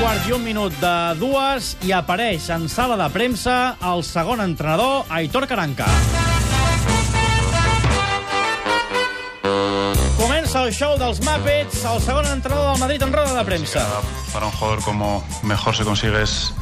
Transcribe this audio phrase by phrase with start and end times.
[0.00, 5.04] quart i un minut de dues i apareix en sala de premsa el segon entrenador,
[5.12, 5.84] Aitor Caranca.
[10.16, 13.84] Comença el show dels Muppets, el segon entrenador del Madrid en roda de premsa.
[14.32, 16.54] Para un jugador como mejor se consigue es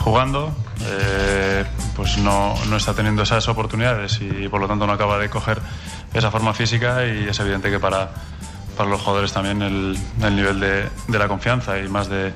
[0.00, 0.52] jugando,
[0.84, 1.64] eh,
[1.96, 5.62] pues no, no está teniendo esas oportunidades y por lo tanto no acaba de coger
[6.12, 8.10] esa forma física y es evidente que para,
[8.76, 12.34] para los jugadores también el, el nivel de, de la confianza y más de,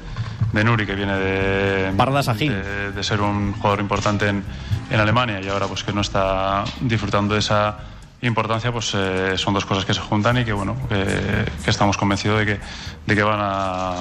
[0.52, 4.44] de Nuri que viene de, de de, ser un jugador importante en,
[4.90, 7.78] en Alemania y ahora pues que no está disfrutando de esa
[8.22, 11.96] importancia pues eh, son dos cosas que se juntan y que bueno que, que estamos
[11.96, 12.60] convencidos de que,
[13.06, 13.94] de que van a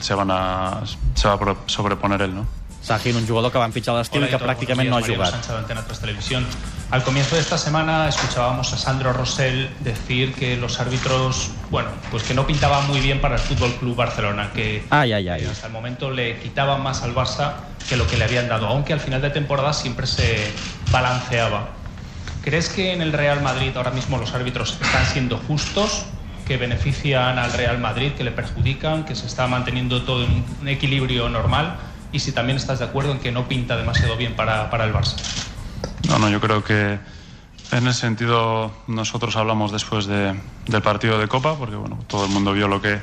[0.00, 0.82] se van a
[1.14, 4.28] se va a sobreponer él no Sahin, un jugador que van fitxar a l'estil i
[4.30, 5.18] que pràcticament no ha jugat.
[5.18, 6.44] Mariano Sánchez de Antena 3 Televisión.
[6.92, 12.22] Al comienzo de esta semana escuchábamos a Sandro Rosell decir que los árbitros, bueno, pues
[12.22, 15.10] que no pintaban muy bien para el Fútbol Club Barcelona, que ai.
[15.10, 17.54] que hasta el momento le quitaban más al Barça
[17.88, 20.52] que lo que le habían dado, aunque al final de temporada siempre se
[20.92, 21.70] balanceaba.
[22.44, 26.04] ¿Crees que en el Real Madrid ahora mismo los árbitros están siendo justos,
[26.46, 30.68] que benefician al Real Madrid, que le perjudican, que se está manteniendo todo en un
[30.68, 31.74] equilibrio normal?
[32.16, 34.92] Y si también estás de acuerdo en que no pinta demasiado bien para, para el
[34.94, 35.16] Barça.
[36.08, 36.98] no no yo creo que
[37.72, 40.32] en ese sentido nosotros hablamos después de-
[40.66, 42.98] del partido de Copa porque bueno todo el mundo vio lo que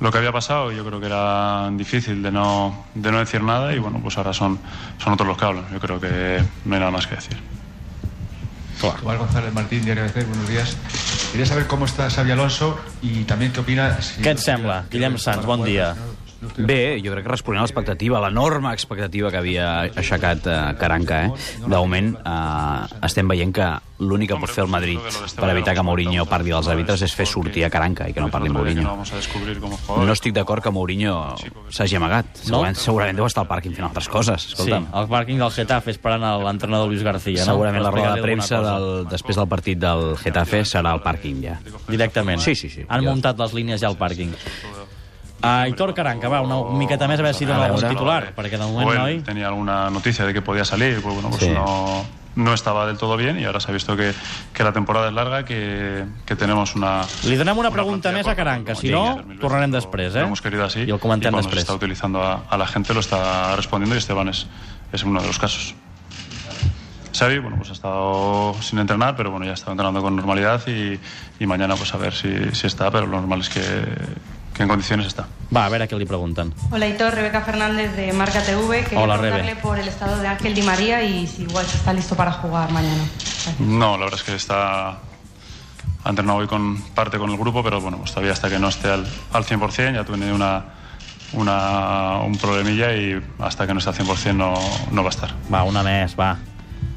[0.00, 3.40] lo que había pasado y yo creo que era difícil de no de no decir
[3.42, 4.58] nada y bueno pues ahora son
[5.02, 7.38] son otros los que hablan yo creo que no hay nada más que decir
[9.00, 10.76] Igual González Martín, Diario ABC, buenos días.
[11.32, 13.96] Quería saber cómo está Xavi Alonso y también qué opina...
[14.02, 15.46] Si Què et sembla, Guillem Sanz?
[15.46, 15.94] Bon dia.
[16.56, 21.32] Bé, jo crec que responent a l'expectativa, l'enorme expectativa que havia aixecat eh, Caranca, eh?
[21.64, 23.68] De moment, eh, estem veient que
[24.04, 24.98] l'únic que pot fer el Madrid
[25.38, 28.28] per evitar que Mourinho parli dels àrbitres és fer sortir a Caranca i que no
[28.32, 28.96] parli Mourinho.
[29.04, 31.14] No estic d'acord que Mourinho
[31.70, 32.32] s'hagi amagat.
[32.42, 34.48] Segurament, segurament deu estar al pàrquing fent altres coses.
[34.50, 34.88] Sí, Escolta'm.
[34.92, 37.54] al pàrquing del Getafe esperant a l'entrenador Luis García, no?
[37.54, 41.58] Segurament la roda de premsa del, després del partit del Getafe serà al pàrquing ja.
[41.88, 42.42] Directament.
[42.42, 42.84] Sí, sí, sí.
[42.88, 44.34] Han muntat les línies ja al pàrquing.
[45.42, 48.88] Aitor Caranca, va, una miqueta més a veure si dona algun titular, perquè de moment
[48.88, 49.18] o él no hi...
[49.22, 51.50] tenía alguna noticia de que podía salir, pues bueno, pues Sí.
[51.50, 52.04] no,
[52.36, 54.12] no estaba del todo bien y ahora se ha visto que,
[54.54, 57.02] que la temporada es larga, que, que tenemos una...
[57.24, 59.40] Li donem una una pregunta més a Caranca, si no, 2020.
[59.42, 60.24] tornarem Lo- després, Lo eh?
[60.24, 61.60] hemos querido así I el comentem y cuando després.
[61.60, 64.46] se está utilizando a, a la gente lo está respondiendo y Esteban es,
[64.92, 65.74] es uno de los casos.
[67.16, 70.98] Xavi, bueno, pues ha estado sin entrenar, pero bueno, ya está entrenando con normalidad y,
[71.38, 73.60] y mañana pues a ver si, si está, pero lo normal es que,
[74.54, 75.26] que en condiciones está.
[75.54, 76.52] Va, a veure què li pregunten.
[76.70, 78.84] Hola, Hitor, Rebeca Fernández de Marca TV.
[78.84, 79.60] Quería Hola, preguntarle Rebe.
[79.62, 83.04] por el estado de Ángel Di María y si igual está listo para jugar mañana.
[83.18, 83.60] Gracias.
[83.60, 84.98] No, la verdad es que está
[86.04, 88.68] ha entrenado hoy con parte con el grupo, pero bueno, pues todavía hasta que no
[88.68, 90.64] esté al, al 100%, ya tiene una,
[91.32, 94.54] una, un problemilla y hasta que no esté al 100% no,
[94.90, 95.30] no va a estar.
[95.52, 96.36] Va, una més, va.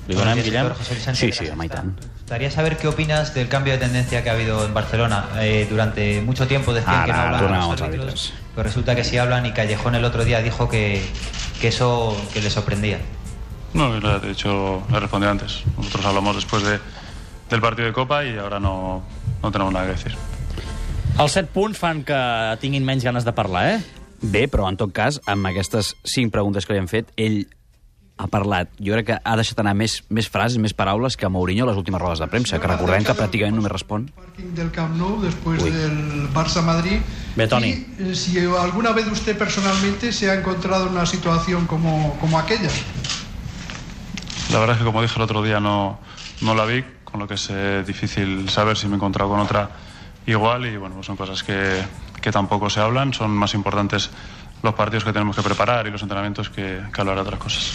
[0.07, 0.69] Li donem, Guillem?
[1.13, 1.97] Sí, sí, home, i tant.
[2.27, 5.29] gustaría saber qué opinas del cambio de tendencia que ha habido en Barcelona.
[5.39, 9.45] Eh, durante mucho tiempo decían que no tornem los árbitros, pero resulta que sí hablan
[9.45, 11.01] y Callejón el otro día dijo que,
[11.61, 12.99] que eso que le sorprendía.
[13.73, 15.63] No, lo he dicho, lo he respondido antes.
[15.77, 16.79] Nosotros hablamos después de,
[17.49, 19.03] del partido de Copa y ahora no,
[19.41, 20.15] no tenemos nada que decir.
[21.17, 22.17] Els 7 punts fan que
[22.61, 23.77] tinguin menys ganes de parlar, eh?
[24.21, 27.47] Bé, però en tot cas, amb aquestes cinc preguntes que li hem fet, ell
[28.17, 31.65] ha parlat, jo crec que ha deixat anar més, més frases, més paraules que Mourinho
[31.65, 34.07] a les últimes rodes de premsa, que recordem que pràcticament només respon.
[34.15, 35.71] parking del Camp Nou después Uy.
[35.71, 37.01] del Barça Madrid.
[37.35, 37.69] Ve, Toni.
[37.69, 42.39] Y, eh, si alguna vez usted personalmente se ha encontrado en una situación como, como
[42.39, 42.69] aquella.
[44.51, 45.99] La verdad es que como dije el otro día no,
[46.41, 49.39] no la vi, con lo que es eh, difícil saber si me he encontrado con
[49.39, 49.69] otra
[50.25, 51.83] igual y bueno, pues son cosas que,
[52.21, 54.09] que tampoco se hablan, son más importantes
[54.63, 57.71] los partidos que tenemos que preparar y los entrenamientos que, que hablar de otras cosas.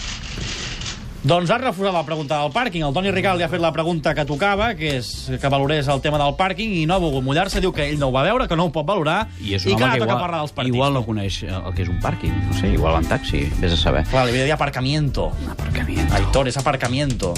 [1.22, 2.82] Doncs ha refusat la pregunta del pàrquing.
[2.82, 6.00] El Toni Rical li ha fet la pregunta que tocava, que és que valorés el
[6.02, 7.60] tema del pàrquing, i no ha volgut mullar-se.
[7.62, 9.70] Diu que ell no ho va veure, que no ho pot valorar, I és i
[9.70, 10.74] un que home ara que toca igual, parlar dels partits.
[10.74, 12.34] igual no coneix el que és un pàrquing.
[12.48, 14.02] No sé, igual va en taxi, vés a saber.
[14.10, 15.28] Clar, li havia de dir aparcamiento.
[15.52, 16.12] Aparcamiento.
[16.18, 17.34] Aitor, és aparcamiento.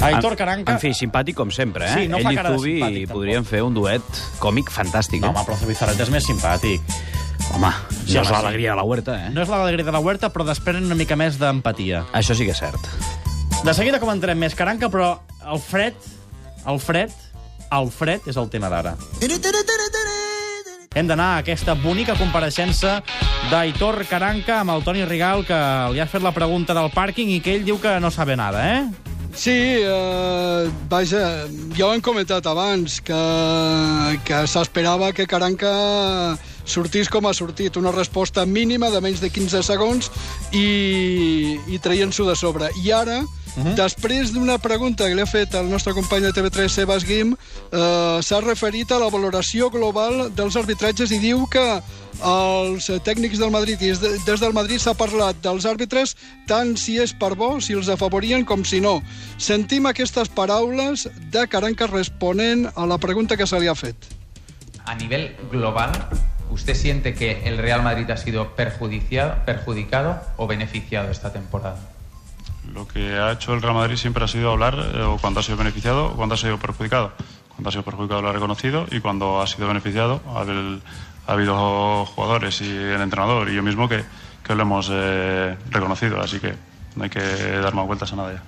[0.00, 0.72] Aitor Caranca...
[0.76, 1.94] En fi, simpàtic com sempre, eh?
[1.96, 3.16] Sí, no Ell fa i cara simpàtic, tampoc.
[3.16, 5.32] podrien fer un duet còmic fantàstic, No, eh?
[5.32, 6.84] home, però Zubizarreta és més simpàtic.
[7.54, 7.72] Home,
[8.10, 9.30] Sí, no és l'alegria de la huerta, eh?
[9.30, 12.04] No és l'alegria de la huerta, però desprenen una mica més d'empatia.
[12.16, 12.88] Això sí que és cert.
[13.62, 15.12] De seguida comentarem més Caranca, però
[15.46, 15.94] el fred,
[16.66, 17.14] el fred,
[17.70, 18.96] el fred és el tema d'ara.
[20.90, 22.96] Hem d'anar a aquesta bonica compareixença
[23.50, 25.60] d'Aitor Caranca amb el Toni Rigal, que
[25.94, 28.64] li ha fet la pregunta del pàrquing i que ell diu que no sabe nada,
[28.66, 29.10] eh?
[29.38, 31.46] Sí, eh, vaja,
[31.76, 33.20] ja ho hem comentat abans, que,
[34.26, 35.70] que s'esperava que Caranca
[36.70, 40.10] sortís com ha sortit, una resposta mínima de menys de 15 segons
[40.52, 42.70] i, i traient-s'ho de sobre.
[42.84, 43.20] I ara,
[43.56, 43.74] Uh -huh.
[43.74, 47.34] Després d'una pregunta que li ha fet el nostre company de TV3, Sebas Guim,
[47.72, 51.82] eh, s'ha referit a la valoració global dels arbitratges i diu que
[52.22, 53.92] els tècnics del Madrid i
[54.26, 58.44] des del Madrid s'ha parlat dels àrbitres tant si és per bo, si els afavorien,
[58.44, 59.02] com si no.
[59.38, 63.96] Sentim aquestes paraules de Caranca responent a la pregunta que se li ha fet.
[64.84, 65.92] A nivel global,
[66.50, 71.78] ¿usted siente que el Real Madrid ha sido perjudicado o beneficiado esta temporada?
[72.72, 75.42] Lo que ha hecho el Real Madrid siempre ha sido hablar eh, o cuando ha
[75.42, 77.12] sido beneficiado o cuando ha sido perjudicado.
[77.48, 80.44] Cuando ha sido perjudicado lo ha reconocido y cuando ha sido beneficiado ha,
[81.26, 84.04] ha habido jugadores y el entrenador y yo mismo que,
[84.44, 86.20] que lo hemos eh, reconocido.
[86.20, 86.54] Así que
[86.96, 88.42] no hay que dar más vueltas a nada ya.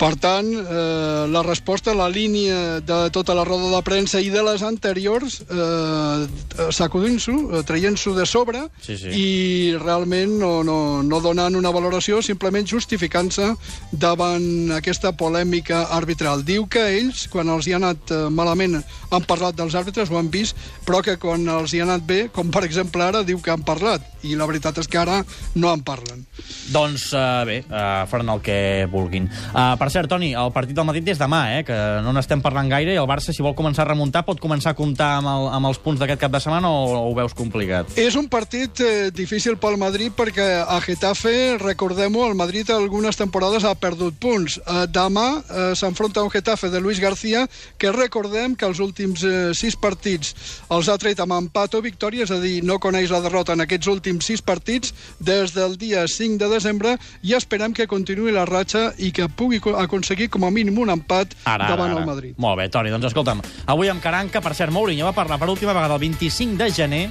[0.00, 4.40] Per tant, eh, la resposta, la línia de tota la roda de premsa i de
[4.46, 9.12] les anteriors, eh, sacudint-s'ho, eh, traient-s'ho de sobre, sí, sí.
[9.12, 13.50] i realment no, no, no donant una valoració, simplement justificant-se
[13.92, 16.46] davant aquesta polèmica arbitral.
[16.48, 18.80] Diu que ells, quan els hi ha anat eh, malament,
[19.10, 20.56] han parlat dels àrbitres, ho han vist,
[20.88, 23.68] però que quan els hi ha anat bé, com per exemple ara, diu que han
[23.68, 25.20] parlat, i la veritat és que ara
[25.54, 26.24] no en parlen.
[26.70, 28.58] Doncs uh, bé, uh, faran el que
[28.90, 29.28] vulguin.
[29.50, 32.68] Uh, per cert, Toni, el partit del Madrid és demà, eh, que no n'estem parlant
[32.70, 35.48] gaire, i el Barça, si vol començar a remuntar, pot començar a comptar amb, el,
[35.56, 37.94] amb els punts d'aquest cap de setmana o, o ho veus complicat?
[38.00, 43.66] És un partit eh, difícil pel Madrid perquè a Getafe, recordem-ho, el Madrid algunes temporades
[43.66, 44.58] ha perdut punts.
[44.60, 47.46] Eh, demà eh, s'enfronta un Getafe de Luis García
[47.78, 50.34] que recordem que els últims eh, sis partits
[50.70, 53.64] els ha tret amb empat o victòria, és a dir, no coneix la derrota en
[53.66, 54.90] aquests últims sis partits
[55.22, 59.62] des del dia 5 de desembre i esperem que continuï la ratxa i que pugui
[59.78, 62.34] aconseguir com a mínim un empat ara, davant ara, el Madrid.
[62.42, 65.76] Molt bé, Toni, doncs escolta'm, avui amb Caranca, per cert, Mourinho va parlar per última
[65.76, 67.04] vegada el 25 de gener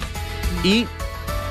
[0.67, 0.83] i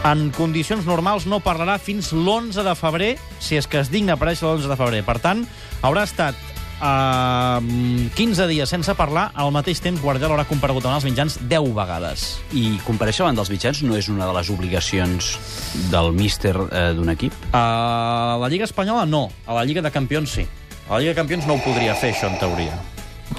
[0.06, 3.10] en condicions normals no parlarà fins l'11 de febrer,
[3.42, 5.02] si és que es digna aparèixer l'11 de febrer.
[5.06, 5.42] Per tant,
[5.82, 6.47] haurà estat
[6.80, 7.58] uh,
[8.16, 12.28] 15 dies sense parlar, al mateix temps Guardiola haurà comparegut en els mitjans 10 vegades.
[12.52, 15.32] I compareixer davant dels mitjans no és una de les obligacions
[15.92, 17.34] del míster eh, d'un equip?
[17.52, 20.46] A la Lliga Espanyola no, a la Lliga de Campions sí.
[20.88, 22.78] A la Lliga de Campions no ho podria fer, això, en teoria.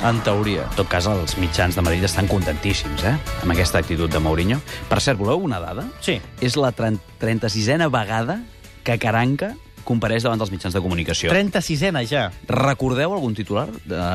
[0.06, 0.68] En teoria.
[0.70, 4.60] En tot cas, els mitjans de Madrid estan contentíssims, eh?, amb aquesta actitud de Mourinho.
[4.90, 5.88] Per cert, voleu una dada?
[6.06, 6.20] Sí.
[6.46, 8.40] És la 36a vegada
[8.84, 9.56] que Caranca
[9.90, 11.34] compareix davant dels mitjans de comunicació.
[11.34, 12.30] 36a ja.
[12.50, 14.06] Recordeu algun titular de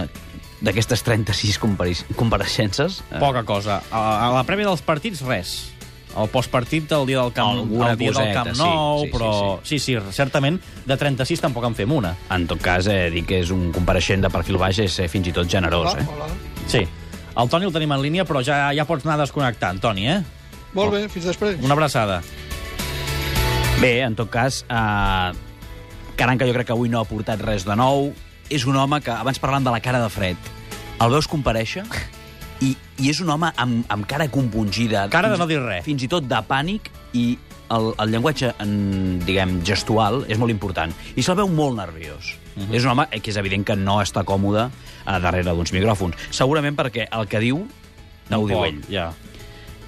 [0.65, 1.59] d'aquestes 36
[2.17, 3.03] compareixences?
[3.21, 3.83] Poca cosa.
[3.93, 5.55] A, a la prèvia dels partits, res.
[6.15, 9.07] El postpartit del dia del Camp, Alguna el dia del coseta, Camp sí, Nou, sí,
[9.07, 9.31] sí, però...
[9.67, 12.15] Sí, sí, certament, de 36 tampoc en fem una.
[12.31, 15.29] En tot cas, eh, dir que és un compareixent de perfil baix és eh, fins
[15.29, 16.07] i tot generós, Hola, eh?
[16.15, 16.31] hola.
[16.71, 16.85] Sí.
[17.35, 20.21] El Toni el tenim en línia, però ja ja pots anar desconnectant, Toni, eh?
[20.75, 21.59] Molt bé, fins després.
[21.67, 22.23] Una abraçada.
[23.83, 25.54] Bé, en tot cas, eh,
[26.17, 28.13] Caranca jo crec que avui no ha portat res de nou.
[28.53, 30.37] És un home que, abans parlant de la cara de fred,
[31.01, 31.83] el veus compareixer
[32.63, 35.07] i, i és un home amb, amb cara compungida.
[35.11, 35.85] Cara de no dir res.
[35.87, 37.39] Fins i tot de pànic i
[37.75, 38.75] el, el llenguatge, en,
[39.25, 40.93] diguem, gestual és molt important.
[41.17, 42.35] I se'l veu molt nerviós.
[42.55, 42.69] Uh Mhm.
[42.71, 42.75] -huh.
[42.77, 44.71] És un home que és evident que no està còmode
[45.05, 46.15] a darrere d'uns micròfons.
[46.31, 47.67] Segurament perquè el que diu
[48.31, 48.81] no ho diu ell.
[48.89, 49.13] Ja.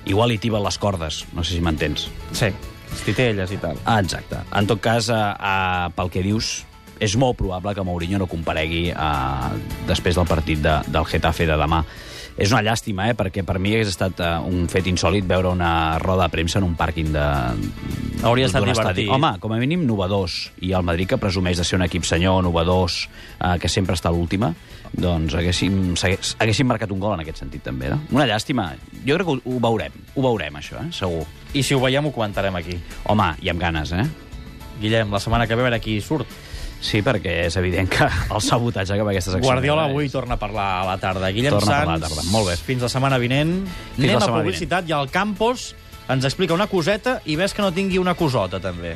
[0.05, 2.09] Igual li tiben les cordes, no sé si m'entens.
[2.33, 2.47] Sí,
[2.91, 3.79] les titelles i tal.
[3.85, 4.41] Ah, exacte.
[4.55, 6.65] En tot cas, eh, eh, pel que dius,
[7.01, 9.51] és molt probable que Mourinho no comparegui eh,
[9.89, 11.83] després del partit de, del Getafe de demà.
[12.37, 15.97] És una llàstima, eh, perquè per mi hagués estat eh, un fet insòlid veure una
[16.03, 17.25] roda de premsa en un pàrquing de...
[18.29, 19.09] Hauria estat divertit.
[19.13, 20.51] Home, com a mínim, novedós.
[20.61, 23.07] I el Madrid, que presumeix de ser un equip senyor, novedós,
[23.41, 24.53] eh, que sempre està a l'última,
[24.93, 27.89] doncs haguéssim, haguéssim marcat un gol en aquest sentit, també.
[27.93, 28.03] No?
[28.13, 28.69] Una llàstima.
[29.07, 29.97] Jo crec que ho, ho veurem.
[30.15, 30.93] Ho veurem, això, eh?
[30.93, 31.25] segur.
[31.57, 32.77] I si ho veiem, ho comentarem aquí.
[33.09, 34.05] Home, i amb ganes, eh?
[34.77, 36.29] Guillem, la setmana que ve a veure qui surt.
[36.87, 39.49] Sí, perquè és evident que el sabotatge cap a aquesta secció...
[39.49, 41.33] Guardiola avui torna a parlar a la tarda.
[41.35, 42.29] Guillem Torna parlar a la tarda.
[42.31, 42.57] Molt bé.
[42.69, 43.59] fins la setmana vinent.
[43.97, 45.73] Fins Anem la a publicitat i al Campos
[46.13, 48.95] ens explica una coseta i ves que no tingui una cosota, també.